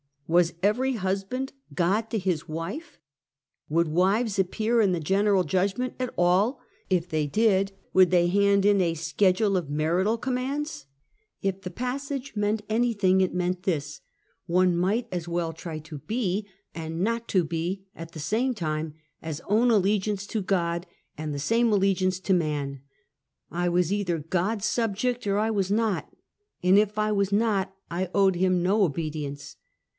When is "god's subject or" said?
24.17-25.37